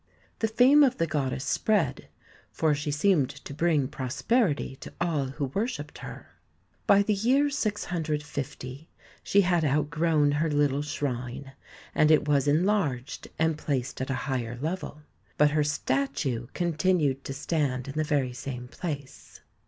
[0.39, 2.07] The fame of the goddess spread,
[2.51, 6.39] for she seemed to bring prosperity to all who worshipped her.
[6.87, 8.89] By the year 650
[9.21, 11.51] she had outgrown her little shrine,
[11.93, 15.03] and it was enlarged and placed at a higher level,
[15.37, 19.41] but her statue continued to stand in the very same place.